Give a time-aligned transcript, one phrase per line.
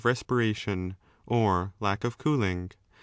[0.03, 0.95] respiration
[1.27, 2.71] or lack of cooling.